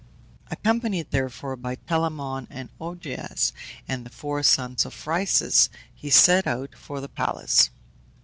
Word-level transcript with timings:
Accompanied, 0.49 1.11
therefore, 1.11 1.55
by 1.55 1.75
Telamon 1.75 2.47
and 2.49 2.69
Augeas, 2.79 3.53
and 3.87 4.03
the 4.03 4.09
four 4.09 4.41
sons 4.41 4.83
of 4.83 4.95
Phryxus, 4.95 5.69
he 5.93 6.09
set 6.09 6.47
out 6.47 6.73
for 6.75 6.99
the 7.01 7.07
palace. 7.07 7.69